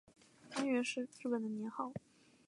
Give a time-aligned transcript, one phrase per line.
[0.55, 1.93] 安元是日本的年号。